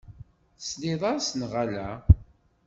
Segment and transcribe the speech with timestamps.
[0.57, 1.89] Tesliḍ-as, neɣ ala?